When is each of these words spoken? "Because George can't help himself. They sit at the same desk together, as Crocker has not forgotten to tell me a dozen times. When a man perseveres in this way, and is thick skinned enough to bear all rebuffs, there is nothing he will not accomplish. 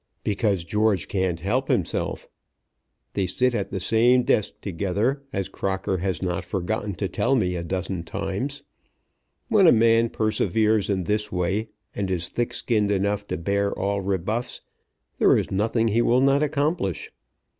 "Because 0.23 0.63
George 0.63 1.07
can't 1.07 1.41
help 1.41 1.67
himself. 1.67 2.27
They 3.13 3.27
sit 3.27 3.53
at 3.53 3.69
the 3.69 3.79
same 3.79 4.23
desk 4.23 4.59
together, 4.59 5.21
as 5.31 5.47
Crocker 5.47 5.99
has 5.99 6.23
not 6.23 6.43
forgotten 6.43 6.95
to 6.95 7.07
tell 7.07 7.35
me 7.35 7.55
a 7.55 7.63
dozen 7.63 8.01
times. 8.01 8.63
When 9.47 9.67
a 9.67 9.71
man 9.71 10.09
perseveres 10.09 10.89
in 10.89 11.03
this 11.03 11.31
way, 11.31 11.69
and 11.95 12.09
is 12.09 12.29
thick 12.29 12.51
skinned 12.51 12.89
enough 12.89 13.27
to 13.27 13.37
bear 13.37 13.77
all 13.77 14.01
rebuffs, 14.01 14.61
there 15.19 15.37
is 15.37 15.51
nothing 15.51 15.89
he 15.89 16.01
will 16.01 16.21
not 16.21 16.41
accomplish. 16.41 17.11